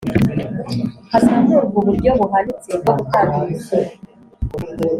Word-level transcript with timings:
hazamurwe 1.11 1.71
uburyo 1.79 2.11
buhanitse 2.19 2.69
bwo 2.81 2.91
gutanga 2.99 3.33
imisoro 3.43 3.89